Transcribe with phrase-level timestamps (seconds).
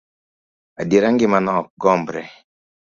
[0.81, 2.21] Adiera ngima no ok gombre.